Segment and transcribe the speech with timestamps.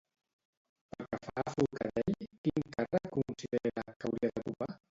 [0.93, 2.17] Pel que fa a Forcadell,
[2.47, 4.73] quin càrrec considera que hauria d'ocupar?